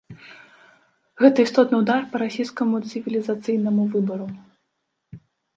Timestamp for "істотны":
1.45-1.75